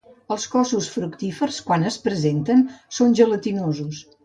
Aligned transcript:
Els 0.35 0.45
cossos 0.53 0.87
fructífers, 0.93 1.59
quan 1.67 1.85
es 1.91 1.99
presenten, 2.09 2.65
són 3.01 3.17
gelatinosos. 3.23 4.05